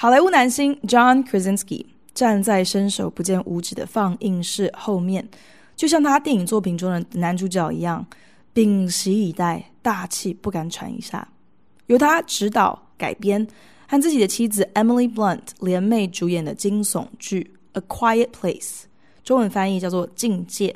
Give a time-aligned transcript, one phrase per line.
[0.00, 5.28] 好莱坞男星 John Krasinski 站在伸手不见五指的放映室后面，
[5.74, 8.06] 就像他电影作品中的男主角一样，
[8.52, 11.26] 屏息以待，大气不敢喘一下。
[11.86, 13.44] 由他执导改编，
[13.88, 18.60] 和自己的妻子 Emily Blunt 联袂主演的惊悚剧《A Quiet Place》，
[19.24, 20.68] 中文翻译叫做《境界》。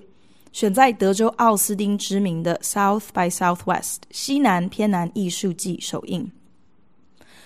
[0.50, 6.28] 选在德州奥斯汀知名的 South by Southwest 西南偏南艺术季首映。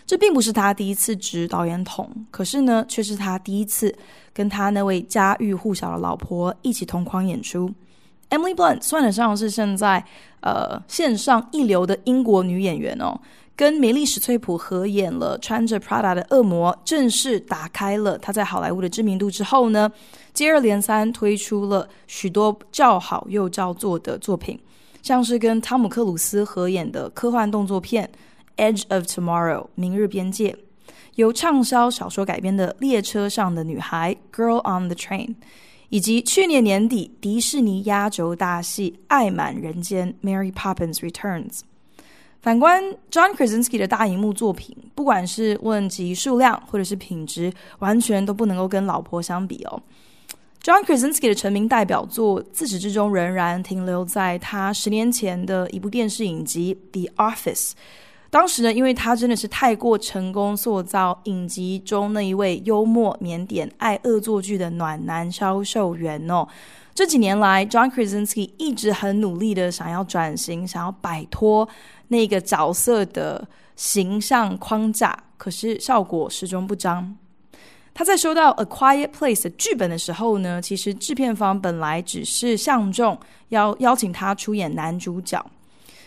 [0.06, 3.92] 这并不是他第一次执导演筒，可是呢，却是他第一次
[4.32, 7.68] 跟他那位家喻户晓的老婆一起同框演出。
[8.30, 10.04] Emily Blunt 算得上是现在
[10.40, 13.18] 呃线上一流的英国女演员哦，
[13.54, 19.90] 跟梅丽史翠普合演了穿着 Prada 的恶魔，正式打开了她在好莱坞的知名度之后呢，
[20.32, 24.58] 接二连三推出了许多叫好又叫座的作品，
[25.02, 28.04] 像是跟汤姆克鲁斯合演的科幻动作片
[28.56, 30.56] 《Edge of Tomorrow》明日边界，
[31.14, 35.34] 由畅销小说改编的《列车上的女孩》Girl on the Train。
[35.88, 41.60] 以及去年年底迪士尼压轴大戏《爱满人间》（Mary Poppins Returns）。
[42.42, 49.80] 反观 John Krasinski 的大荧幕作品，不管是问及数量或者是品质，完全都不能够跟老婆相比哦。
[50.60, 57.70] John Krasinski 的成名代表作，自始至终仍然停留在他十年前的一部电视影集《The Office》。
[58.30, 66.46] 当时呢，因为他真的是太过成功塑造影集中那一位幽默、腼腆、爱恶作剧的暖男销售员哦。
[66.94, 71.68] 这几年来，John Krasinski 一直很努力的想要转型，想要摆脱
[72.08, 73.46] 那个角色的
[73.76, 77.16] 形象框架，可是效果始终不彰。
[77.92, 83.18] 他在收到《A Quiet Place》的剧本的时候呢，其实制片方本来只是相中
[83.48, 85.42] 要邀请他出演男主角。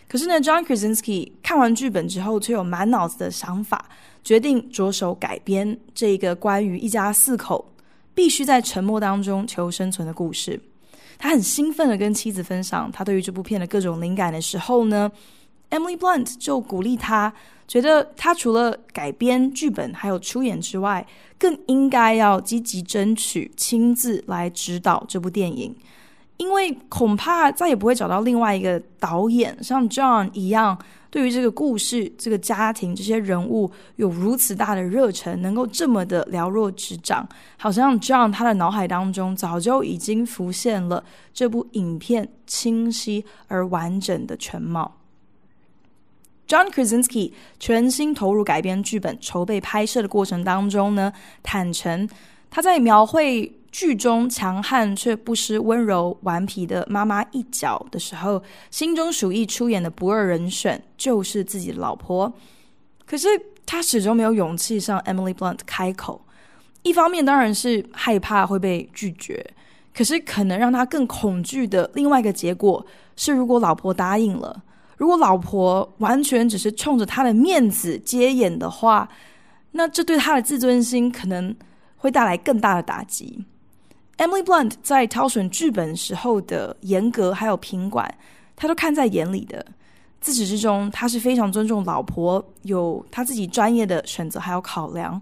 [0.10, 3.88] 可是呢，John Krasinski 看完剧本之后，却有满脑子的想法，
[4.24, 7.72] 决定着手改编这个关于一家四口
[8.16, 10.60] 必须在沉默当中求生存的故事。
[11.20, 15.12] 他很兴奋地跟妻子分享他对于这部片的各种灵感的时候呢
[15.70, 17.32] ，Emily Blunt 就鼓励他，
[17.68, 21.06] 觉得他除了改编剧本还有出演之外，
[21.38, 25.76] 更应该要积极争取亲自来指导这部电影。
[26.40, 30.80] 因为恐怕再也不会找到另外一个导演像 John 一样，
[31.10, 37.28] 对于这个故事、这个家庭、这些人物有如此大的热忱，能够这么的了若指掌。
[37.58, 44.96] 好像 John 他的脑海当中早就已经浮现了这部影片清晰而完整的全貌。
[46.48, 51.12] John Krasinski 全心投入改编剧本、筹备拍摄的过程当中呢，
[51.44, 52.08] 坦诚
[52.50, 53.59] 他在描绘。
[53.72, 58.42] 剧中强悍却不失温柔顽皮的妈妈一角的时候，
[58.72, 62.32] 心中属意出演的不二人选就是自己的老婆。
[63.06, 63.28] 可是
[63.66, 66.22] 他始终没有勇气向 Emily Blunt 开口。
[66.82, 69.46] 一方面当然是害怕会被拒绝，
[69.94, 74.64] 可是可能让他更恐惧的另外一个结果是，如果老婆答应了，
[74.98, 79.10] 如果老婆完全只是冲着他的面子接演的话，
[79.72, 81.54] 那这对他的自尊心可能
[81.98, 83.46] 会带来更大的打击。
[84.20, 88.14] Emily Blunt 在挑选剧本时候的严格还有品管，
[88.54, 89.66] 他都看在眼里的。
[90.20, 95.22] 自始至终，他是非常尊重老婆，有他自己专业的选择还有考量。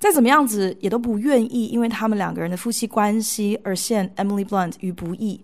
[0.00, 5.40] 再怎么样子，也都不愿意因为他们两个人的夫妻关系而陷 Emily Blunt 于不义。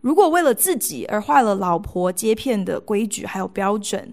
[0.00, 4.12] 如果为了自己而坏了老婆接片的规矩还有标准，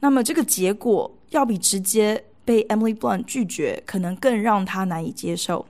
[0.00, 5.64] 那么这个结果要比直接被 Emily Blunt 拒绝，可能更让他难以接受。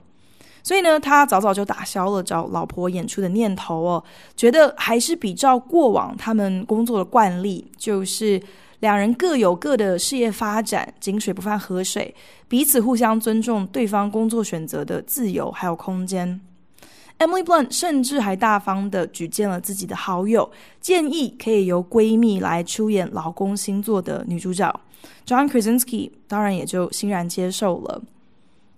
[0.63, 4.03] 所以呢，他早早就打消了找老婆演出的念头哦，
[4.35, 8.41] 觉得还是比照过往他们工作的惯例，就是
[8.79, 12.13] 两人各有各的事业发展，井水不犯河水，
[12.47, 16.39] 彼此互相尊重对方工作选择的自由还有空间。
[17.19, 20.49] Emily Blunt 甚至还大方的举荐了自己的好友，
[20.79, 24.79] 建议可以由闺蜜来出演老公星座的女主角。
[25.27, 28.01] John Krasinski 当然也就欣然接受了。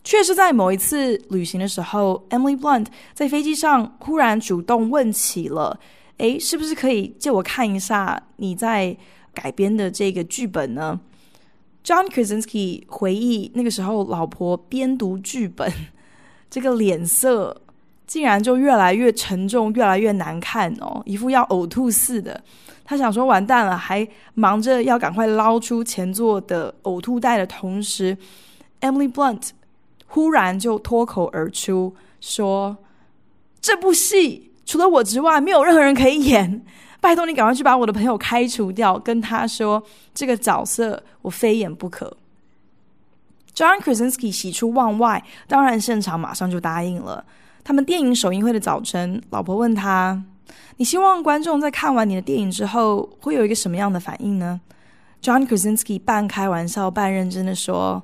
[0.04, 5.80] 却是在某一次旅行的时候，Emily Blunt 在飞机上忽然主动问起了
[6.18, 8.96] ：“诶，是不是可以借我看一下你在
[9.34, 11.00] 改编的这个剧本呢
[11.86, 15.72] ？”John Krasinski 回忆那个时候，老婆边读剧本
[16.50, 17.62] 这个脸色
[18.06, 22.44] 竟然就越来越沉重，越来越难看哦，一副要呕吐似的。
[22.86, 28.18] 他想说完蛋了，还忙着要赶快捞出前座的呕吐袋的同时
[28.82, 29.50] ，Emily Blunt
[30.13, 32.77] 忽然就脱口而出说
[33.60, 36.63] ：“这部戏除了我之外，没有任何人可以演。
[37.01, 39.83] 拜托你赶快去把我的朋友开除掉，跟他说
[40.13, 42.15] 这个角色我非演不可。”
[43.56, 47.25] John Krasinski 喜出望外，当然现场马上就答应了。
[47.63, 50.24] 他们电影首映会的早晨，老婆问他。
[50.77, 54.62] 你希望观众在看完你的电影之后会有一个什么样的反应呢
[55.24, 58.04] ？John Krasinski 半开玩笑半认真的说：“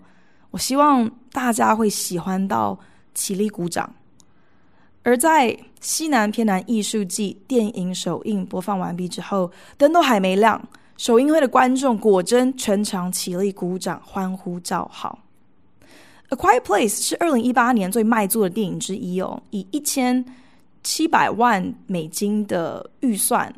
[0.50, 2.78] 我希望大家会喜欢到
[3.14, 3.94] 起立鼓掌。”
[5.04, 10.62] 而在西南偏南艺术季电影首映播放完毕之后，灯都还没亮，
[10.98, 15.20] 首映会的观众果真全场起立鼓掌欢呼叫好。
[16.36, 20.24] 《A Quiet Place》是二零一八年最卖座的电影之一哦，以一千。
[20.82, 23.54] 七百万美金的预算，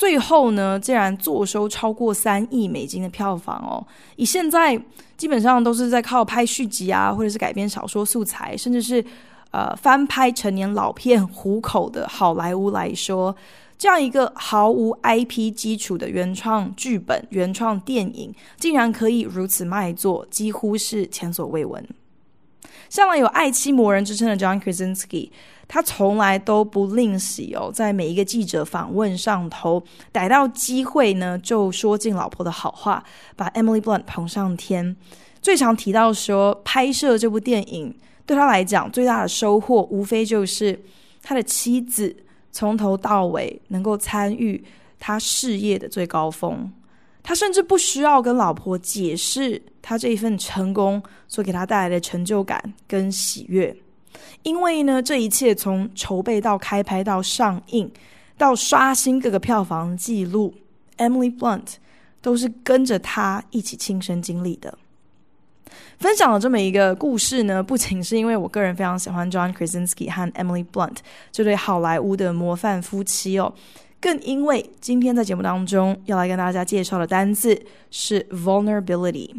[0.00, 3.86] 最后呢，竟然坐收超过三亿美金的票房哦！
[4.16, 4.74] 以现在
[5.18, 9.04] 基本上都是在靠拍续集啊，或者是改编小说素材，甚至是
[9.50, 13.36] 呃翻拍成年老片糊口的好莱坞来说，
[13.76, 21.86] 这样一个毫无 IP 基础的原创剧本、原创电影，竟然可以如此卖座，几乎是前所未闻。
[22.88, 25.28] 向来有爱妻魔人之称的 John Krasinski。
[25.72, 29.80] 他从来都不吝惜哦，在每一个记者访问上头，
[30.10, 33.04] 逮到机会呢，就说尽老婆的好话，
[33.36, 34.96] 把 Emily Blunt 捧上天。
[35.40, 37.96] 最常提到说，拍摄这部电影
[38.26, 40.76] 对他来讲最大的收获，无非就是
[41.22, 42.16] 他的妻子
[42.50, 44.64] 从头到尾能够参与
[44.98, 46.68] 他事业的最高峰。
[47.22, 53.76] 他甚至不需要跟老婆解释他这一份成功所给他带来的成就感跟喜悦。
[54.42, 57.90] 因为呢，这一切从筹备到开拍到上映，
[58.36, 60.54] 到刷新各个票房纪录
[60.96, 61.74] ，Emily Blunt
[62.20, 64.78] 都是跟着他一起亲身经历的。
[65.98, 70.96] 分享了这么一个故事呢，不仅是因为我个人非常喜欢 John Krasinski 和 Emily Blunt
[71.30, 73.52] 这对好莱坞的模范夫妻哦，
[74.00, 79.30] 更因为今天在节目当中要来跟大家介绍的单字是 vulnerability。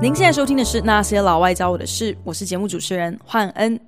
[0.00, 3.78] 您现在收听的是《那些老外教我的事》，我是节目主持人焕恩。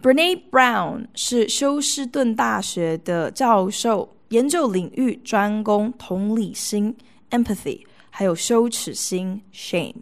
[0.00, 6.96] Brené Brown 是休斯顿大学的教授，研究领域专攻同理心
[7.30, 9.96] （empathy） 还有羞耻心 （shame）。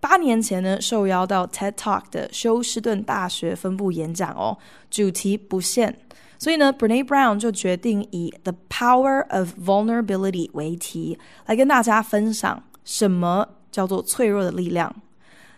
[0.00, 4.58] 八年前呢，受邀到 TED Talk 的休斯顿大学分部演讲哦，
[4.90, 5.94] 主题不限，
[6.40, 11.16] 所以呢，Brené Brown 就决定以 The Power of Vulnerability 为题，
[11.46, 13.50] 来跟大家分享什么。
[13.76, 14.90] 叫做脆弱的力量。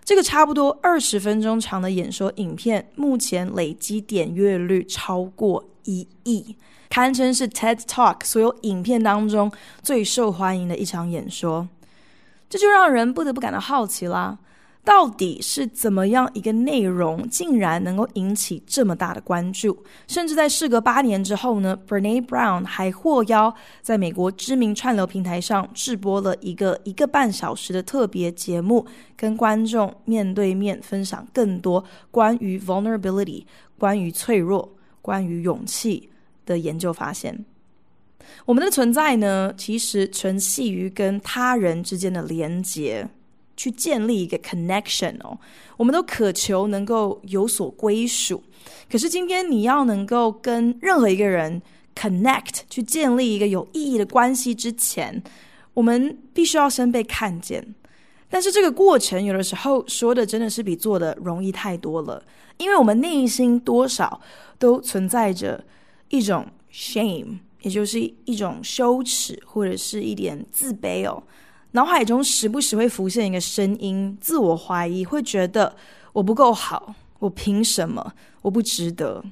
[0.05, 6.57] 这个差不多二十分钟长的演说影片，目前累积点阅率超过一亿，
[6.89, 11.69] 堪称是 TED Talk 所有影片当中最受欢迎的一场演说。
[12.51, 14.37] 这就让人不得不感到好奇啦。
[14.89, 19.77] 到底是怎么样一个内容，竟然能够引起这么大的关注？
[20.07, 33.45] 甚至在事隔八年之后呢，Brené Brown 还获邀在美国知名串流平台上制播了一个一个半小时的特别节目，跟观众面对面分享更多关于 vulnerability、
[33.77, 36.09] 关于脆弱、关于勇气
[36.47, 37.45] 的研究发现。
[38.47, 43.07] 我们的存在呢，其实存系于跟他人之间的连结。
[43.59, 45.37] 去建立一个 connection 哦，
[45.77, 48.43] 我们都渴求能够有所归属。
[48.89, 51.61] 可是今天你要能够跟任何一个人
[51.97, 55.21] connect，去建立一个有意义的关系之前，
[55.75, 57.75] 我们必须要先被看见。
[58.31, 62.23] 但是这个过程有的时候说的真的是比做的容易太多了，
[62.59, 64.21] 因为我们内心多少
[64.59, 65.65] 都存在着
[66.11, 71.23] 一种 shame，也就是一种羞耻或者是一点自卑哦。
[71.73, 75.75] 脑海中时不时会浮现一个声音，自我怀疑，会觉得
[76.13, 79.23] 我不够好，我凭什么，我不值得。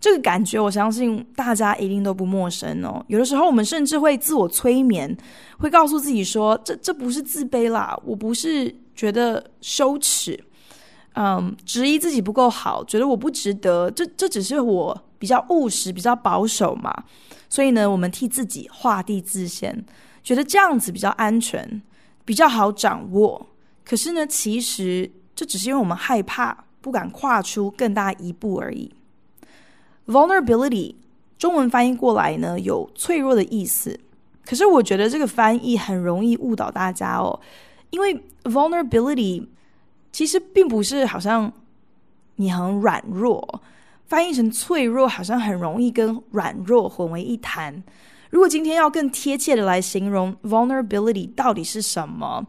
[0.00, 3.02] 这个感觉，我相信大家一定都不陌生哦。
[3.08, 5.16] 有的时候，我们甚至会自我催眠，
[5.58, 10.38] 会告诉自己说：“这这不是自卑啦，我不是觉得羞耻，
[11.14, 13.90] 嗯，质疑自己不够好，觉得我不值得。
[13.90, 16.94] 这这只是我比较务实、比较保守嘛。
[17.48, 19.84] 所以呢，我们替自己画地自限。”
[20.24, 21.80] 觉得这样子比较安全，
[22.24, 23.46] 比较好掌握。
[23.84, 28.92] 可是呢，其实这只是因为我们害怕不敢跨出更大一步而已。
[30.06, 30.94] Vulnerability
[31.38, 34.00] 中文翻译过来呢，有脆弱的意思，
[34.44, 37.38] 可是我觉得这个翻译很容易误导大家哦，
[37.90, 39.46] 因为 vulnerability
[40.10, 41.52] 其实并不是好像
[42.36, 43.62] 你很软弱，
[44.06, 47.82] 翻译成脆弱好像很容易跟软弱混为一谈。
[48.34, 52.44] 如果今天要更贴切的来形容 vulnerability 到底是什么，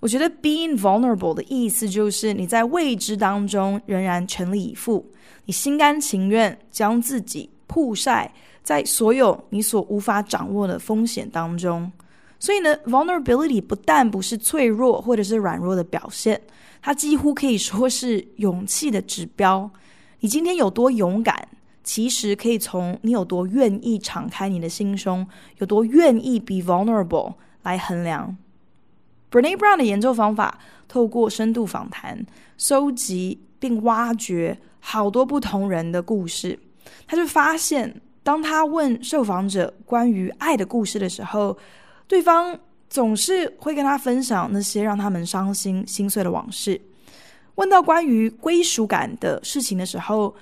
[0.00, 5.12] 我觉得 being vulnerable 的意思就是你在未知当中仍然全力以赴，
[5.44, 11.92] 你心甘情愿将自己曝晒在所有你所无法掌握的风险当中。
[12.40, 16.40] 所以呢，vulnerability 不但不是脆弱或者是软弱的表现，
[16.80, 19.70] 它几乎可以说是勇气的指标。
[20.20, 21.46] 你今天有多勇敢？
[21.86, 25.24] 其实可以从你有多愿意敞开你的心胸，
[25.58, 28.36] 有多愿意 be vulnerable 来衡量。
[29.30, 32.26] Brené Brown 的研究方法，透过深度访谈，
[32.58, 36.58] 收集并挖掘好多不同人的故事，
[37.06, 41.56] 他就发现，当他问受访者关于爱的故事的时候，
[42.08, 42.58] 对方
[42.90, 46.80] 总是会跟他分享那些让他们伤心心碎的往事。
[47.54, 50.34] 问到关于归属感的事情的时候，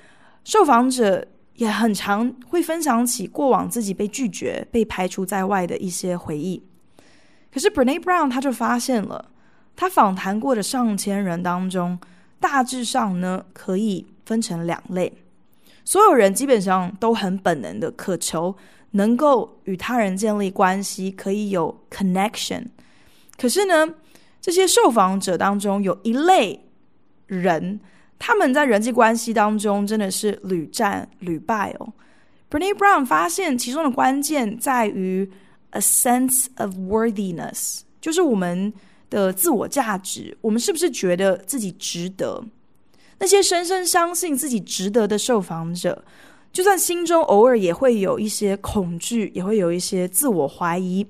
[0.45, 6.63] 受访者也很常会分享起过往自己被拒绝、被排除在外的一些回忆。
[7.53, 9.31] 可是 Brene Brown 他就发现了，
[9.77, 11.99] 他访谈过的上千人当中，
[12.41, 15.13] 大致上呢可以分成两类：
[15.85, 18.57] 所有人基本上都很本能的渴求
[18.91, 22.65] 能够与他人建立关系，可以有 connection。
[23.39, 23.89] 可是呢，
[24.41, 26.67] 这些受访者当中有一类
[27.27, 27.79] 人。
[28.19, 31.93] 他们在人际关系当中真的是屡战屡败哦。
[32.51, 35.29] Brené Brown 发现其中的关键在于
[35.71, 38.73] a sense of worthiness，就是我们
[39.11, 42.45] 的自我价值，我们是不是觉得自己值得？
[43.19, 46.05] 那些深深相信自己值得的受访者，
[46.53, 51.07] 就算心中偶尔也会有一些恐惧，也会有一些自我怀疑，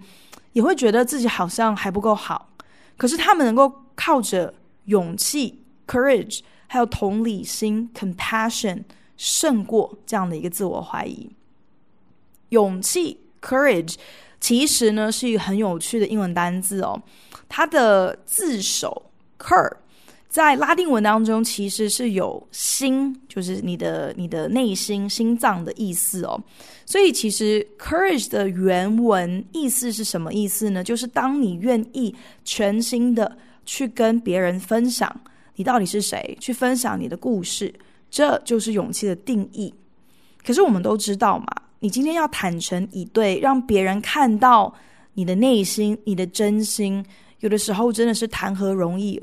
[0.53, 2.51] 也会觉得自己好像还不够好，
[2.97, 4.55] 可是他们能够靠着
[4.87, 6.41] 勇气 （courage）。
[6.67, 8.83] 还有同理心 （compassion）
[9.17, 11.31] 胜过这样的一个自我怀疑。
[12.51, 13.95] 勇气 （courage）
[14.41, 17.01] 其实呢是一个很有趣的英文单字哦。
[17.49, 19.71] 它的字首 “cur”
[20.29, 26.43] 在拉丁文当中其实是有心，就是你的你的内心、心脏的意思哦。
[26.85, 30.83] 所以其实 “courage” 的原文意思是什么意思呢？
[30.83, 32.13] 就是当你愿意
[32.45, 35.21] 全心的去跟别人分享。
[35.57, 36.37] 你到底是谁？
[36.41, 37.73] 去分享你的故事，
[38.11, 39.73] 这就是勇气的定义。
[40.45, 41.47] 可是我们都知道嘛，
[41.81, 44.75] 你今天要坦诚以对，让别人看到
[45.15, 47.05] 你的内心、你的真心，
[47.41, 49.23] 有的时候真的是谈何容易。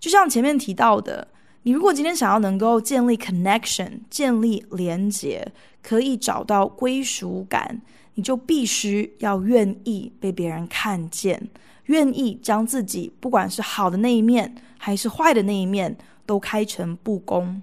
[0.00, 1.26] 就像前面提到的，
[1.62, 5.50] 你如果今天想要能够建立 connection、建立连结，
[5.82, 7.80] 可以找到归属感，
[8.14, 11.48] 你就必须要愿意被别人看见。
[11.86, 15.94] 愿意将自己不管是好的那一面还是坏的那一面
[16.24, 17.60] 都开诚布公，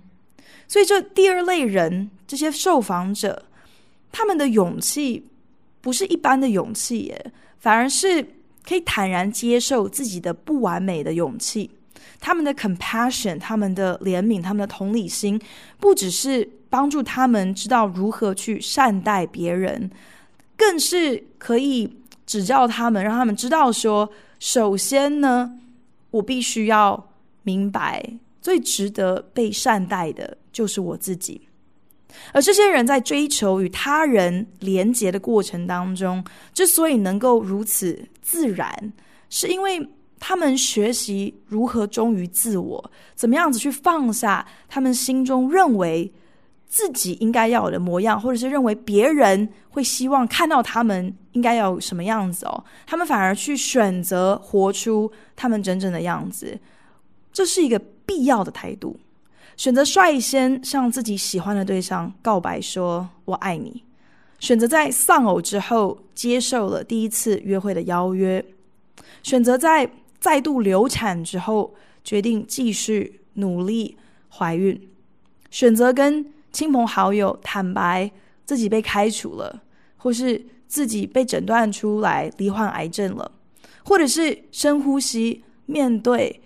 [0.68, 3.46] 所以这第二类人，这些受访者，
[4.12, 5.26] 他们的勇气
[5.82, 8.22] 不是一般的勇气耶，反而是
[8.64, 11.72] 可以坦然接受自己的不完美的勇气。
[12.20, 15.42] 他们的 compassion，他们的怜悯，他们的同理心，
[15.80, 19.90] 不只是帮助他们知道如何去善待别人，
[20.56, 21.98] 更是可以。
[22.28, 25.60] 指教他们，让他们知道说，首先呢，
[26.16, 27.10] 我必须要
[27.44, 28.02] 明白，
[28.42, 31.42] 最值得被善待的就是我自己。
[32.32, 38.94] 而这些人在追求与他人连结的过程当中，之所以能够如此自然，
[39.30, 39.86] 是因为
[40.18, 46.10] 他们学习如何忠于自我，怎么样子去放下他们心中认为。
[46.76, 56.60] 自己应该要有的模样，或者是认为别人会希望看到他们应该要什么样子哦，他们反而去选择活出他们真正的样子，
[57.32, 59.00] 这是一个必要的态度。
[59.56, 63.72] 选择率先向自己喜欢的对象告白，说“我爱你”；
[64.42, 68.44] 选择在丧偶之后接受了第一次约会的邀约；
[69.24, 69.90] 选择在
[70.20, 74.78] 再度流产之后决定继续努力怀孕；
[75.50, 78.10] 选择跟亲朋好友坦白
[78.46, 79.62] 自己被开除了，
[79.98, 83.30] 或是自己被诊断出来罹患癌症了，
[83.84, 86.42] 或者是深呼吸面对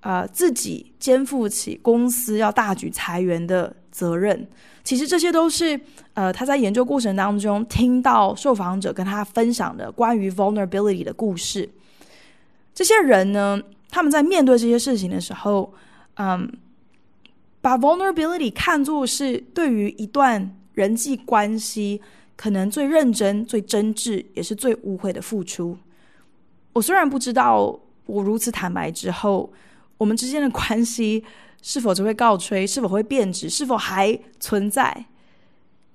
[0.00, 4.48] 啊、自己肩负起公司要大举裁员的责任。
[4.82, 5.78] 其实这些都是
[6.14, 11.68] 呃他在研究过程当中听到受访者跟他分享的关于 vulnerability 的故事。
[12.72, 15.70] 这些人呢，他们在面对这些事情的时候，
[16.14, 16.50] 嗯。
[17.60, 22.00] 把 vulnerability 看作是对于一段人际关系
[22.36, 25.76] 可能最认真、最真挚，也是最无悔的付出。
[26.72, 29.52] 我虽然不知道我如此坦白之后，
[29.98, 31.22] 我们之间的关系
[31.60, 35.04] 是否只会告吹，是否会变质，是否还存在。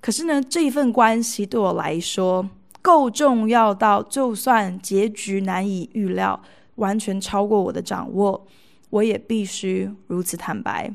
[0.00, 2.48] 可是呢，这一份关系对我来说
[2.80, 6.40] 够重要到，就算结局难以预料，
[6.76, 8.46] 完全超过我的掌握，
[8.90, 10.94] 我也必须如此坦白。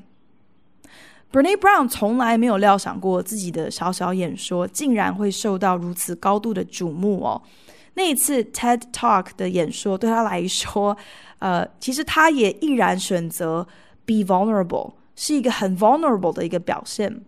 [1.32, 7.42] Brené Brown 从来没有料想过自己的小小演说竟然会受到如此高度的瞩目哦。
[7.94, 10.98] 那一次 TED Talk 的演说对他来说，
[11.40, 13.66] 呃，其实他也毅然选择
[14.06, 17.22] be vulnerable，是一个很 vulnerable 的一个表现。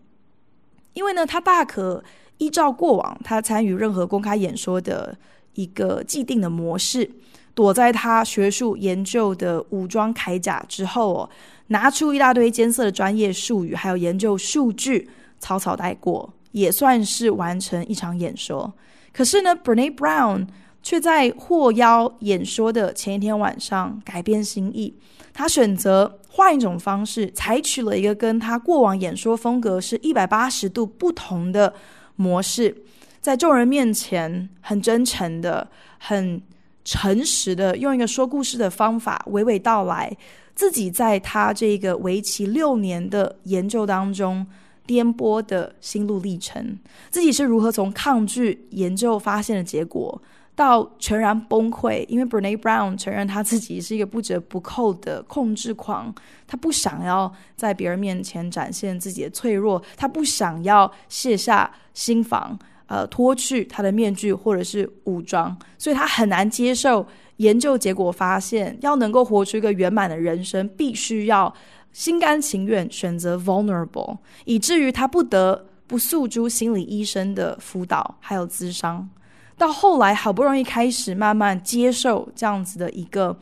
[0.93, 2.03] 因为呢，他大可
[2.39, 5.17] 依照过往他参与任何公开演说的
[5.53, 7.09] 一个既定的模式，
[7.53, 11.29] 躲在他学术研究的武装铠甲之后哦。
[11.67, 18.71] 拿出一大堆艰涩的专业术语，还有研究数据，草草带过，也算是完成一场演说。
[19.13, 20.45] 可是呢，Brené Brown
[20.83, 24.93] 却在获邀演说的前一天晚上改变心意，
[25.33, 31.73] 他选择换一种方式，采取了一个跟他过往演说风格是一百八十度不同的
[32.17, 32.75] 模式，
[33.21, 35.67] 在众人面前很真诚的、
[35.97, 36.39] 很
[36.83, 40.15] 诚实的，用一个说故事的方法娓娓道来。
[40.55, 44.45] 自己在他这个为期六年的研究当中
[44.85, 46.77] 颠簸的心路历程，
[47.09, 50.21] 自己是如何从抗拒研究发现的结果，
[50.55, 52.05] 到全然崩溃。
[52.07, 56.13] 因为 Brene Brown 承认他自己是一个不折不扣的控制狂，
[56.45, 62.59] 他不想要在别人面前展现自己的脆弱，他不想要卸下心防，
[62.93, 67.03] 呃，脱去他的面具或者是武装，所以他很难接受。
[67.37, 71.51] 研究结果发现，要能够活出一个圆满的人生，必须要
[71.91, 79.09] 心甘情愿选择 vulnerable，以至于他不得不诉诸心理医生的辅导，还有咨商。
[79.57, 83.35] 到后来，好不容易开始慢慢接受这样子的一个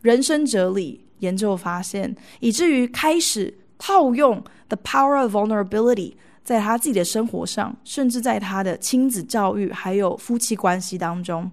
[0.00, 6.14] 人生哲理，研究发现，以至于开始套用 the power of vulnerability
[6.44, 11.50] 在他自己的生活上，甚至在他的亲子教育还有夫妻关系当中。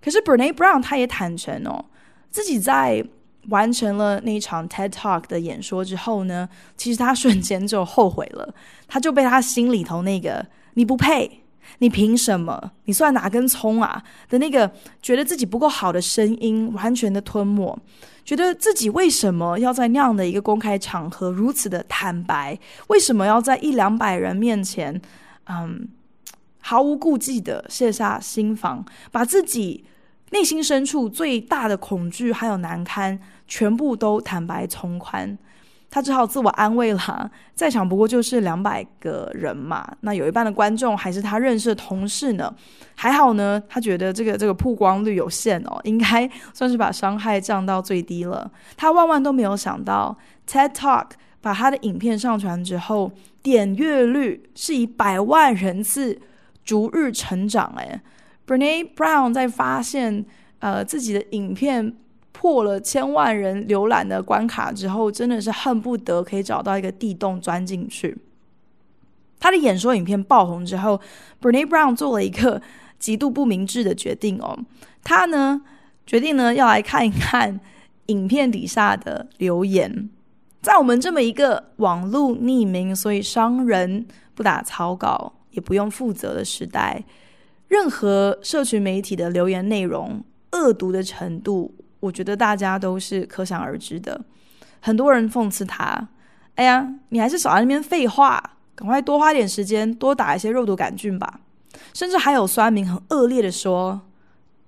[0.00, 1.82] 可是 Brene Brown 他也坦诚哦，
[2.30, 3.02] 自己在
[3.48, 8.54] 完成了那一场 TED Talk 的演说之后呢，其实他瞬间就后悔了，
[8.86, 11.43] 他就被他心里头那个“你不配，
[11.78, 14.70] 你凭什么，你算哪根葱啊”的那个
[15.02, 17.78] 觉得自己不够好的声音完全的吞没，
[18.24, 22.58] 觉得自己为什么要在那样的一个公开场合如此的坦白，
[22.88, 25.00] 为什么要在一两百人面前，
[25.46, 25.88] 嗯，
[26.60, 29.84] 毫无顾忌的卸下心防，把自己。
[30.30, 35.38] 内心深处最大的恐惧还有难堪，全部都坦白从宽。
[35.94, 42.52] 他只好自我安慰了， 在场不过就是两百个人嘛，那有一半的观众还是他认识的同事呢。
[42.96, 48.50] 还好呢，他觉得这个这个曝光率有限哦，应该算是把伤害降到最低了。
[48.76, 56.20] 他万万都没有想到，TED Talk 把他的影片上传之后，点阅率是以百万人次
[56.64, 58.00] 逐日成长，诶
[58.44, 60.24] Brené Brown 在发现
[60.58, 61.94] 呃自己的影片
[62.44, 68.14] 破了千万人浏览的关卡之后，真的是恨不得可以找到一个地洞钻进去。
[69.40, 71.00] 他的演说影片爆红之后
[71.40, 72.60] ，Brené Brown 做了一个
[72.98, 74.58] 极度不明智的决定哦，
[75.02, 75.62] 他呢
[76.06, 77.58] 决定呢要来看一看
[78.06, 80.10] 影片底下的留言。
[80.60, 87.02] 在我们这么一个网络匿名，所以商人不打草稿也不用负责的时代。
[87.68, 91.74] 任何社群媒体的留言内容恶毒的程度，
[92.04, 94.20] 我觉得大家都是可想而知的。
[94.80, 96.06] 很多人讽刺他
[96.56, 98.42] ：“哎呀，你还是少在那边废话，
[98.74, 101.40] 赶快多花点时间多打一些肉毒杆菌吧。”
[101.94, 104.02] 甚至还有酸民很恶劣的说：“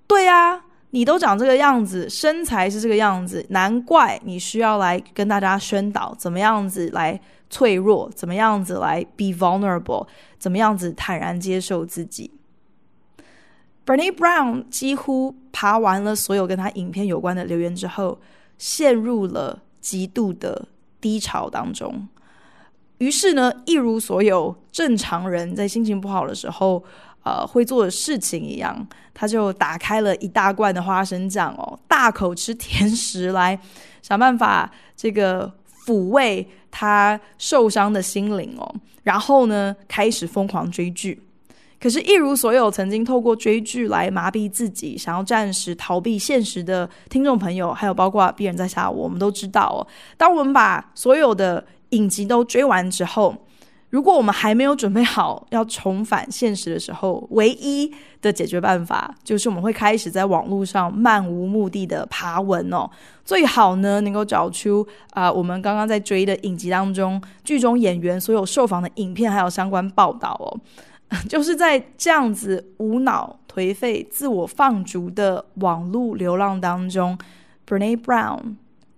[0.07, 7.19] 对啊，你都长这个样子，身材是这个样子，难怪你需要来跟大家宣导怎么样子来
[7.51, 10.07] 脆弱，怎么样子来 be vulnerable，
[10.39, 12.31] 怎么样子坦然接受自己。”
[13.87, 18.19] Brené Brown 几乎爬完了所有跟他影片有关的留言之后，
[18.57, 20.67] 陷入了极度的
[20.99, 22.05] 低潮当中。
[22.97, 26.83] 于是呢，一如所有正常人在心情不好的时候，
[27.23, 33.57] 呃，会做的事情一样，他就打开了一大罐的花生酱哦，大口吃甜食来
[34.01, 35.49] 想办法这个
[35.85, 38.75] 抚慰他受伤的心灵哦。
[39.03, 41.23] 然后呢，开始疯狂追剧。
[41.79, 49.85] 可是，一如所有曾经透过追剧来麻痹自己、想要暂时逃避现实的听众朋友，还有包括别人在下我，们都知道哦。
[50.17, 53.35] 当我们把所有的影集都追完之后，
[53.91, 57.89] 如果我们还没有准备好要重返现实的时候，唯一
[58.21, 62.89] 的解决办法就是我们会开始在网络上漫无目的的爬文哦。
[63.23, 70.59] 最好呢，能够找出啊、我们刚刚在追的影集当中剧中演员所有受访的影片，还有相关报道哦。
[71.29, 77.17] 就是在这样子无脑、颓废、自我放逐的网路流浪当中
[77.65, 78.55] ，Brené Brown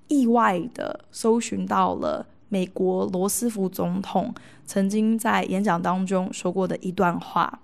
[0.08, 4.34] 意外的搜寻到了美国罗斯福总统
[4.65, 7.60] 曾经在演讲当中说过的一段话。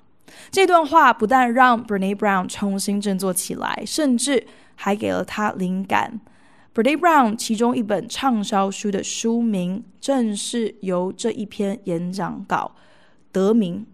[0.52, 6.22] 这段话不但让 Brené Brown 重新振作起来，甚至还给了他灵感。
[6.74, 12.76] Brené Brown 其中一本畅销书的书名，正是由这一篇演讲稿
[13.32, 13.86] 得名。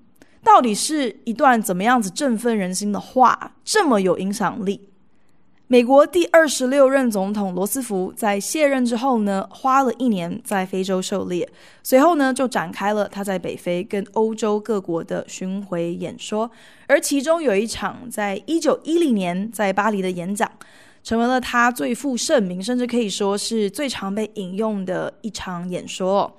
[0.44, 4.82] 到底是一段怎么样子振奋人心的话，这么有影响力？
[5.68, 11.48] 美国第二十六任总统罗斯福在卸任之后呢，花了一年在非洲狩猎，
[11.82, 16.52] 随后呢就展开了他在北非跟欧洲各国的巡回演说，
[16.88, 20.52] 而其中有一场在一九一零年在巴黎的演讲，
[21.04, 26.36] 成为了他最负盛名，甚至可以说是最常被引用的一场演说。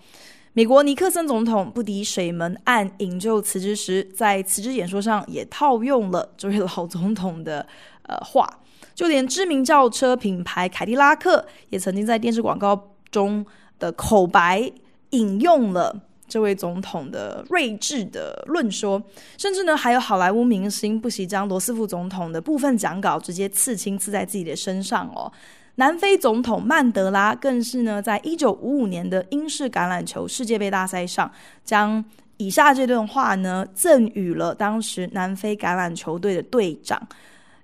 [0.54, 7.66] 美国尼克森总统不敌水门案引咎辞职时，在辞职演说上也套用了这位老总统的
[8.02, 8.46] 呃话，
[8.94, 13.46] 就连知名轿车品牌凯迪拉克也曾经在电视广告中
[13.78, 14.70] 的口白
[15.10, 19.02] 引用了这位总统的睿智的论说，
[19.38, 25.32] 甚至呢还有好莱坞明星不惜将罗斯福总统的部分讲稿直接刺青刺在自己的身上哦。
[25.76, 31.30] 南非总统曼德拉更是呢，在一九五五年的英式橄榄球世界杯大赛上，
[31.64, 32.04] 将
[32.36, 37.00] 以下这段话呢赠予了当时南非橄榄球队的队长，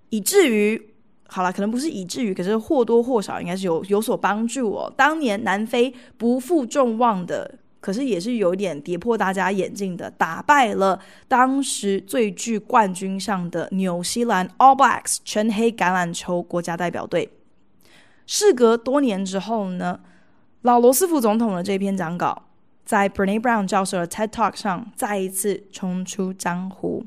[0.09, 0.81] 以至于
[1.27, 4.91] 好了，可能不是以至于，可是或多或少应该是有有所帮助哦。
[4.97, 17.29] 当年南非不负众望的，可是也是有点跌破大家眼镜的，打败了当时最具冠军相的纽西兰 All Blacks 全黑橄榄球国家代表队。
[18.29, 19.99] 事隔多年之后呢，
[20.61, 22.45] 老罗斯福总统的这篇讲稿
[22.85, 27.07] 在 Brene Brown 教授的 TED Talk 上再一次重出江湖。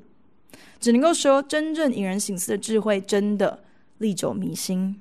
[0.80, 3.64] 只能够说，真正引人醒思的智慧真的
[4.00, 5.00] 历久弥新。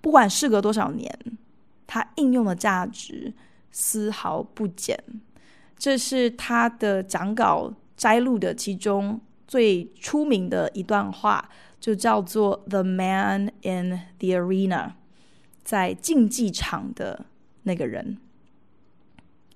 [0.00, 1.14] 不管事隔多少年，
[1.86, 3.30] 它应用的价值
[3.70, 4.98] 丝毫不减。
[5.76, 11.46] 这是他的讲稿摘录的其中最出名的一段话，
[11.78, 14.92] 就叫做 “The Man in the Arena”。
[15.69, 17.25] 在竞技场的
[17.63, 18.17] 那个人。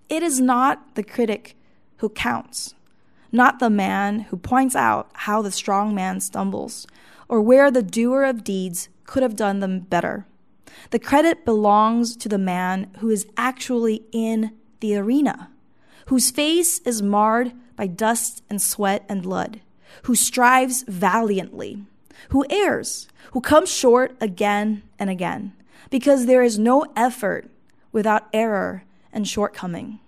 [0.10, 1.56] It is not the critic
[2.00, 2.74] who counts,
[3.32, 6.88] not the man who points out how the strong man stumbles,
[7.28, 10.26] or where the doer of deeds could have done them better.
[10.90, 15.52] The credit belongs to the man who is actually in the arena,
[16.08, 19.62] whose face is marred by dust and sweat and blood,
[20.04, 21.84] who strives valiantly,
[22.30, 25.54] who errs, who comes short again and again
[25.95, 27.49] because there is no effort
[27.93, 30.01] without error and shortcoming,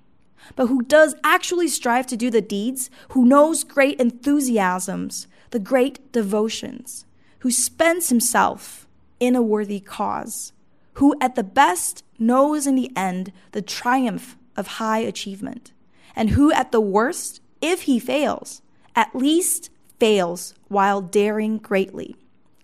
[0.56, 6.10] but who does actually strive to do the deeds, who knows great enthusiasms, the great
[6.10, 7.04] devotions,
[7.38, 8.88] who spends himself
[9.20, 10.52] in a worthy cause,
[10.94, 15.72] who at the best knows in the end the triumph of high achievement,
[16.16, 18.60] and who at the worst, if he fails,
[18.96, 19.70] at least
[20.00, 22.16] fails while daring greatly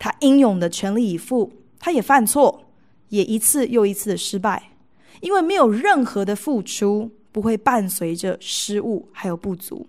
[0.00, 2.64] 他英勇的全力以赴，他也犯错，
[3.10, 4.70] 也一次又一次的失败，
[5.20, 9.86] 因为没有任何的付出不会伴随着失误还有不足。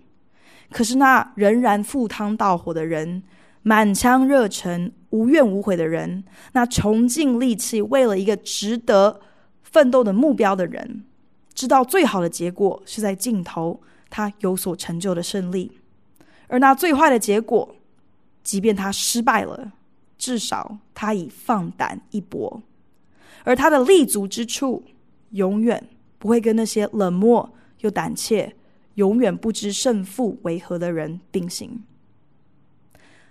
[0.70, 3.24] 可是那仍然赴汤蹈火的人，
[3.64, 9.22] 满腔热忱、无怨无悔的人，那穷尽力气为了一个值得
[9.64, 11.06] 奋斗的目标的人，
[11.54, 15.72] 知道最好的结果是在尽头，他有所成就的胜利。
[16.48, 17.76] 而那最坏的结果，
[18.44, 19.72] 即便他失败了。
[20.22, 22.62] 至少他已放胆一搏，
[23.44, 24.84] 而他的立足之处，
[25.32, 25.84] 永远
[26.20, 28.56] 不会跟那些冷漠又胆怯、
[28.94, 31.82] 永远不知胜负为何的人并行。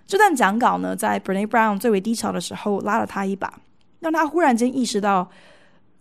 [0.05, 3.61] 这段讲稿呢，在 Brené Brown 最为低潮的时候拉了他一把，
[4.01, 5.31] 让他忽然间意识到，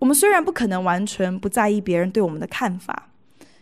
[0.00, 3.10] 我们虽然不可能完全不在意别人对我们的看法，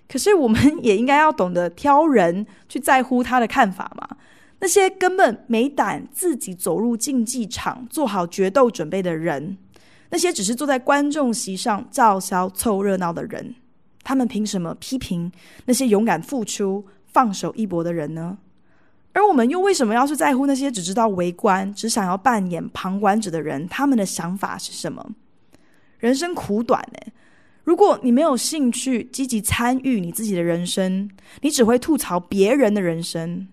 [0.08, 4.16] 可是我们 也应该要懂得挑人去在乎他的看法嘛。
[4.60, 9.56] 那些根本没胆自己走入竞技场，做好决斗准备的人，
[10.10, 13.54] 那些只是坐在观众席上叫嚣凑热闹的人，
[14.02, 15.30] 他们凭什么批评
[15.66, 18.38] 那些勇敢付出、放手一搏的人呢？
[19.12, 23.66] 而我们又为什么要去在乎那些只知道围观、只想要扮演旁观者的人？
[23.68, 25.04] 他们的想法是什么？
[25.98, 27.12] 人生苦短呢，
[27.64, 31.10] 如果你没有兴趣积极参与你自己的人生，
[31.42, 33.48] 你只会吐槽别人的人生。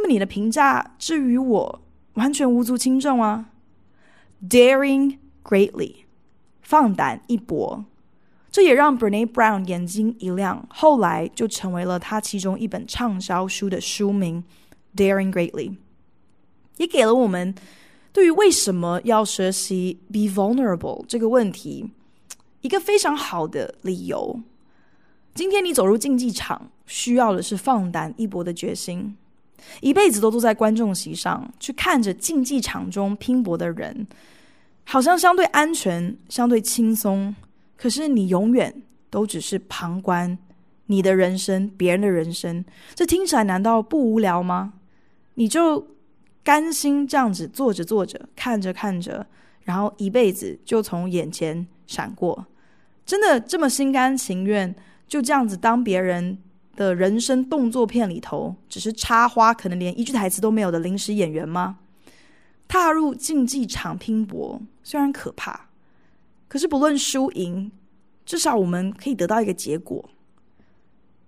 [0.00, 1.82] 那么你的评价至于我
[2.14, 3.50] 完全无足轻重啊
[4.48, 5.96] ！Daring greatly，
[6.62, 7.84] 放胆一搏，
[8.50, 14.42] 这也让 Brené Brown 眼睛一亮，后来就成为了他其中一本畅销书的书名。
[14.96, 15.76] Daring greatly，
[16.78, 17.54] 也给了我们
[18.10, 21.90] 对于为什么要学习 be vulnerable 这个问题
[22.62, 24.40] 一个非常好的理由。
[25.34, 29.14] 今天你走入竞技场，需要的是放胆一搏的决心。
[29.80, 34.06] 一辈子都坐在观众席上，去看着竞技场中拼搏的人，
[34.84, 37.34] 好像相对安全、相对轻松。
[37.76, 40.36] 可是你永远都只是旁观
[40.86, 44.74] 你的人生、别人的人生，这听起来难道不无聊吗？
[45.34, 45.86] 你就
[46.42, 49.26] 甘心这样子坐着坐着，看着看着，
[49.62, 52.46] 然后一辈子就从眼前闪过，
[53.06, 54.74] 真的这么心甘情愿
[55.06, 56.36] 就这样子当别人
[56.76, 61.78] 的人生动作片里头，只是插花，可能连一句台词都没有的临时演员吗？
[62.68, 65.68] 踏入竞技场拼搏，虽然可怕，
[66.46, 67.72] 可是不论输赢，
[68.24, 70.08] 至少我们可以得到一个结果。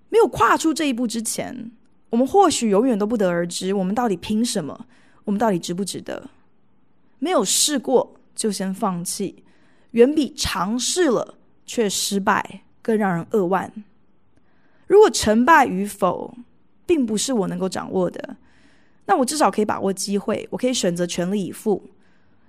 [0.08, 1.72] 没有跨出这一步之前，
[2.10, 4.86] 我们或许永远都不得而知，我们到底凭什么？
[5.24, 6.30] 我们到底值不值得？
[7.18, 9.44] 没有试过就先放弃，
[9.92, 13.72] 远比尝试了却失败更让人扼腕。
[14.92, 16.36] 如果成败与否
[16.84, 18.36] 并不是我能够掌握的，
[19.06, 21.82] 那我至少可以把握机会，我可以选择全力以赴。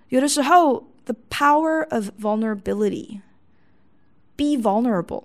[0.10, 5.23] 有的时候，the power of vulnerability，be vulnerable，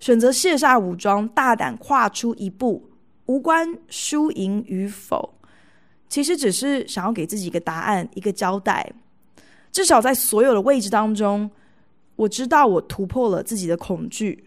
[0.00, 2.88] 选择卸下武装，大胆跨出一步，
[3.26, 5.34] 无关输赢与否，
[6.08, 8.90] 其实只是想要给自己一个答案，一个交代。
[9.70, 11.50] 至少在所有的位置当中，
[12.16, 14.46] 我知道我突破了自己的恐惧，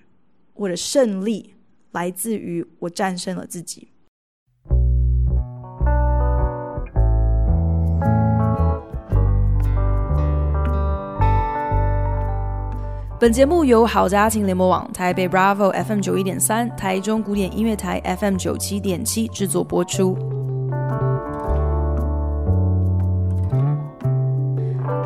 [0.56, 1.53] 我的胜利。
[1.97, 3.88] 来自于我战胜了自己。
[13.19, 20.15] 本节目由好家庭联播网、台北 Bravo FM 九一点三、台中古典音乐台 FM 九七点七制作播出。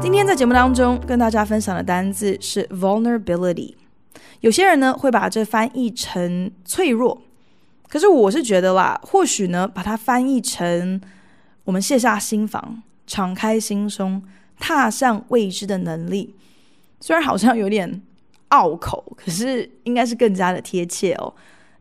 [0.01, 3.80] 今天在节目当中跟大家分享的单字是 vulnerability。
[4.41, 7.21] 有些人呢会把这翻译成脆弱，
[7.87, 10.99] 可是我是觉得啦，或许呢把它翻译成
[11.63, 14.21] 我们卸下心防、敞开心胸、
[14.59, 16.35] 踏上未知的能力，
[16.99, 18.01] 虽然好像有点
[18.49, 21.33] 拗口，可是应该是更加的贴切哦。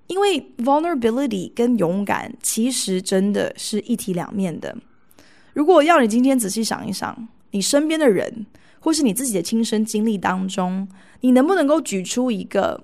[0.06, 4.76] 因为 vulnerability 跟勇敢其实真的是一体两面的。
[5.54, 8.46] 如果要你今天仔细想一想，你身边的人。
[8.82, 10.88] 或是你自己的亲身经历当中，
[11.20, 12.82] 你能不能够举出一个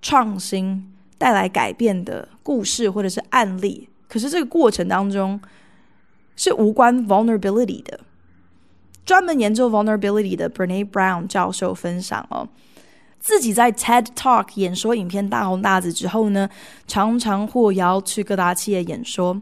[0.00, 3.88] 创新带来改变的故事或者是案例？
[4.08, 5.40] 可是这个过程当中
[6.36, 8.00] 是无关 vulnerability 的。
[9.04, 12.48] 专门研究 vulnerability 的 Brené Brown 教授分享哦，
[13.18, 16.48] 自己在 TED Talk 演说影片大红大紫之后呢，
[16.86, 19.40] 常常获邀去各大企业演说。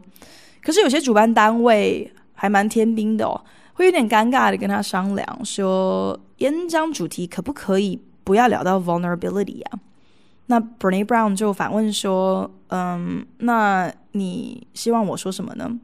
[0.61, 3.41] 可是有些主办单位还蛮天兵的哦。
[3.75, 9.79] 会有点尴尬的跟他商量说，演讲主题可不可以不要聊到 vulnerability 啊？
[10.47, 15.79] 那 Brene Brown 就反问说，嗯，那你希望我说什么呢？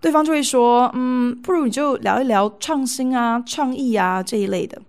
[0.00, 4.80] 对方就会说，嗯，不如你就聊一聊创新啊、创意啊这一类的。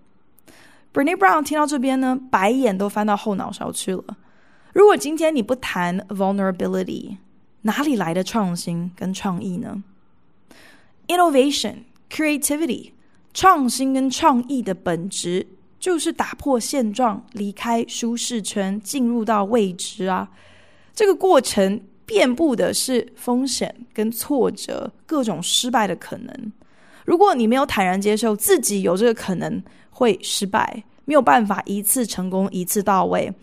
[0.94, 4.04] Brene Brown 听到这边呢，白眼都翻到后脑勺去了。
[4.74, 7.18] 如果今天你不谈 vulnerability，
[7.62, 9.84] 哪里来的创新跟创意呢
[11.08, 11.76] ？Innovation。
[12.10, 12.92] Creativity，
[13.34, 15.48] 创新跟创意的本质
[15.84, 20.30] 就是打破现状，离开舒适圈，进入到未知啊。
[20.96, 26.54] 这个过程遍布的是风险跟挫折，各种失败的可能。
[27.04, 33.34] 如果你没有坦然接受自己有这个可能会失败，没有办法一次成功一次到位，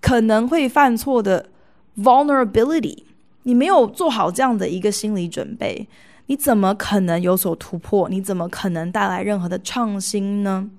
[0.00, 1.50] 可能会犯错的
[1.98, 3.02] vulnerability，
[3.42, 5.86] 你没有做好这样的一个心理准备。
[6.24, 8.08] 你怎么可能有所突破？
[8.08, 10.70] 你怎么可能带来任何的创新呢？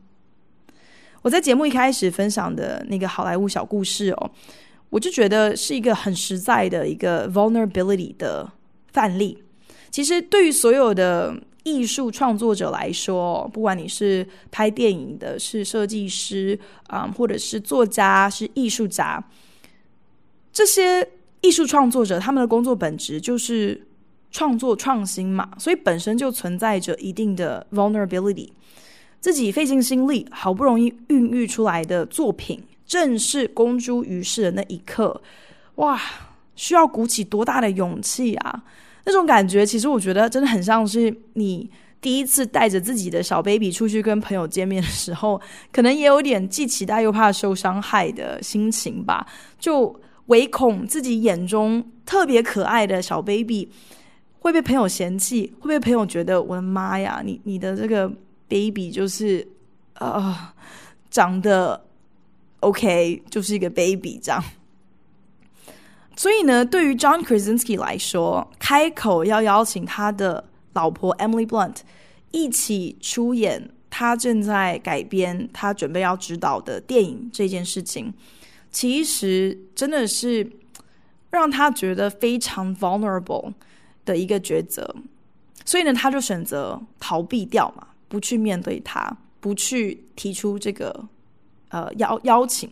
[1.23, 4.31] 我在节目一开始分享的那个好莱坞小故事哦，
[4.91, 8.47] 我就觉得是一个很实在的一个 vulnerability 的
[8.91, 9.41] 范例。
[9.89, 19.23] 其实对于所有的艺术创作者来说，不管你是拍电影的，是设计师啊、或者是作家，是艺术家，
[20.51, 21.09] 这些
[21.41, 23.87] 艺术创作者他们的工作本质就是。
[24.35, 28.49] 创作创新嘛，所以本身就存在着一定的 vulnerability。
[29.23, 35.21] 自己费尽心力，好不容易孕育出来的作品，正式公诸于世的那一刻，
[35.75, 35.97] 哇，
[36.57, 38.61] 需要鼓起多大的勇气啊！
[39.05, 45.39] 那种感觉，其实我觉得真的很像是你第一次带着自己的小 baby 出去跟朋友见面的时候，
[45.71, 49.25] 可能也有点既期待又怕受伤害的心情吧。
[49.57, 53.71] 就唯恐自己眼中特别可爱的小 baby。
[54.39, 58.11] 会被朋友嫌弃，会被朋友觉得我的妈呀，你你的这个
[58.47, 59.47] baby 就是
[59.95, 60.53] 呃
[61.09, 61.85] 长得
[62.59, 64.43] OK，就是一个 baby 这样。
[66.15, 71.77] 所以呢，对于 John Krasinski 来说，开口要邀请他的老婆 Emily Blunt
[72.31, 78.13] 一起出演他正在改编、他准备要指导的电影这件事情，
[78.71, 80.51] 其实真的是
[81.29, 83.53] 让他觉得非常 vulnerable。
[84.05, 84.93] 的一个抉择，
[85.63, 91.03] 所以呢，他就选择逃避掉嘛，不去面对他，不去提出这个
[91.69, 92.69] 呃邀邀请。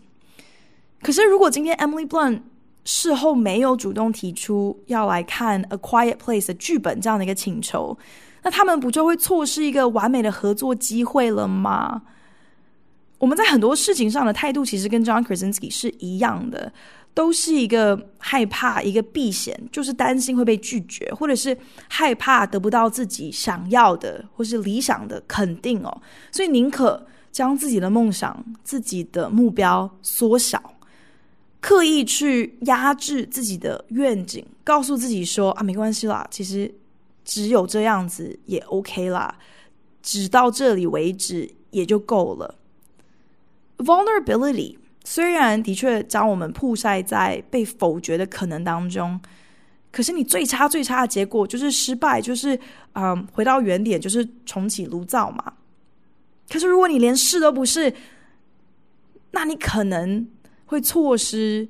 [1.02, 2.42] 可是，如果今天 Emily Blunt
[2.86, 7.98] 事后没有主动提出要来看《A Quiet Place》的剧本这样的一个请求，
[8.44, 12.04] 那他们不就会错失一个完美的合作机会了吗？
[13.18, 16.72] 我们在很多事情上的态度，其实跟 John Krasinski 是一样的。
[17.14, 21.58] 都是一个害怕，一个避险，就是担心会被拒绝，或者是
[21.90, 30.78] 害怕得不到自己想要的或是理想的肯定哦，所以宁可将自己的梦想、自己的目标缩小，
[31.60, 36.74] 刻意去压制自己的愿景，告诉自己说啊，没关系啦，其实
[37.26, 39.38] 只有这样子也 OK 啦，
[40.02, 42.56] 只到这里为止也就够了。
[43.78, 44.78] Vulnerability。
[45.04, 49.20] 虽然的确将我们曝晒在被否决的可能当中，
[49.92, 52.58] 可是你最差最差的结果就是失败，就是
[52.94, 55.54] 嗯，回到原点，就是重启炉灶嘛。
[56.48, 57.92] 可是如果你连试都不试，
[59.32, 60.28] 那你可能
[60.68, 61.68] 会错失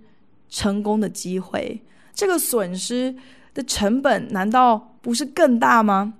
[0.50, 1.82] 成功的机会。
[2.14, 3.16] 这个损失
[3.54, 6.16] 的成本难道不是更大吗？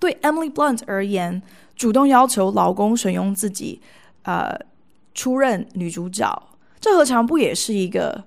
[0.00, 1.40] 对 Emily Blunt 而言，
[1.76, 3.80] 主动要求老公选用自己，
[4.24, 4.58] 呃。
[5.18, 6.40] 出任女主角，
[6.78, 8.22] 这何尝不也是一个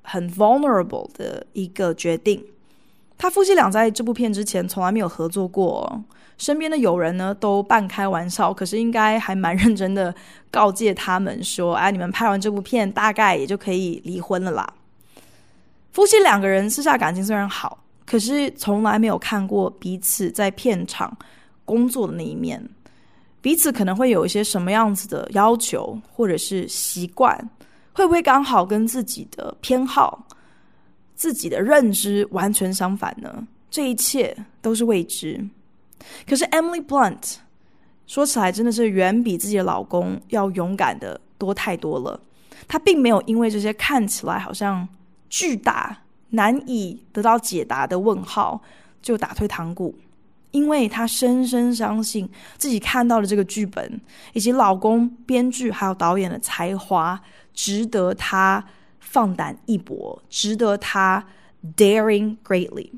[0.00, 2.42] 很 vulnerable 的一个决定？
[3.18, 6.02] 他夫妻俩在这部片之前从来没有合作过，
[6.38, 10.14] 身边的友人呢都半开玩笑，可是应该还蛮认真的
[10.50, 14.66] 告诫他们说：“哎，你们拍完这部片，大概也就可以离婚了啦。”
[15.92, 21.14] 夫妻两个人私下感情虽然好，可是从来没有看过彼此在片场
[21.66, 22.66] 工作的那一面。
[23.44, 27.38] 彼此可能会有一些什么样子的要求，或者是习惯，
[27.92, 30.26] 会不会刚好跟自己的偏好、
[31.14, 33.46] 自己的认知完全相反呢？
[33.70, 35.46] 这一切都是未知。
[36.26, 37.34] 可是 Emily Blunt
[38.06, 42.18] 说起来真的是远比自己的老公要勇敢的多太多了。
[42.66, 44.88] 她并没有因为这些看起来好像
[45.28, 45.94] 巨大、
[46.30, 48.58] 难以得到解答的问号
[49.02, 49.94] 就打退堂鼓。
[50.54, 54.00] 因为她深深相信自己看到的这个剧本，
[54.32, 57.20] 以及老公编剧还有导演的才华，
[57.52, 58.64] 值得她
[59.00, 61.26] 放胆一搏，值得她
[61.76, 62.88] daring greatly。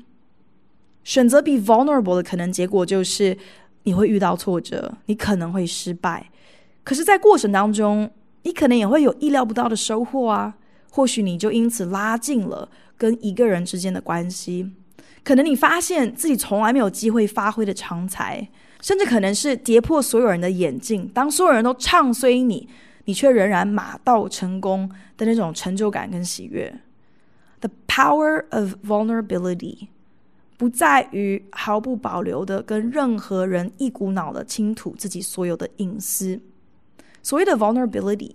[1.03, 3.35] 选择 be vulnerable 的可能结果就是
[3.83, 6.29] 你会遇到挫折，你可能会失败，
[6.83, 8.11] 可是，在过程当中，
[8.43, 10.55] 你可能也会有意料不到的收获啊。
[10.91, 14.71] 或许你就因此拉近了跟一个人之间的关系。
[15.27, 18.47] 可能你发现自己从来没有机会发挥的长才，
[18.81, 21.05] 甚至可能是跌破所有人的眼镜。
[21.13, 22.69] 当所有人都唱衰你，
[23.03, 26.73] 你却仍然马到成功的那种成就感跟喜悦。
[27.59, 29.89] The power of vulnerability
[30.55, 36.39] 不在于毫不保留的跟任何人一股脑的倾吐自己所有的隐私。
[37.21, 38.31] 所谓的 vulnerability。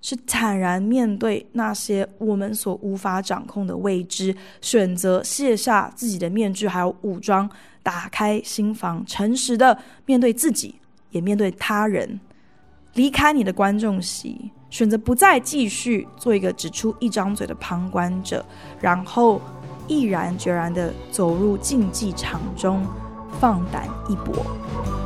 [0.00, 7.48] 是坦然面对那些我们所无法掌控的未知，选择卸下自己的面具，还有武装，
[7.82, 10.74] 打开心房，诚实的面对自己，
[11.10, 12.20] 也面对他人，
[12.94, 18.44] 离开你的观众席，选择不再继续做一个只出一张嘴的旁观者，
[18.80, 19.40] 然后
[19.88, 22.86] 毅然决然的走入竞技场中，
[23.40, 25.05] 放胆一搏。